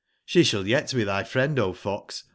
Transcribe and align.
She 0.25 0.43
shall 0.43 0.65
yet 0.65 0.91
be 0.95 1.03
thy 1.03 1.23
friend, 1.23 1.59
O 1.59 1.73
fox. 1.73 2.23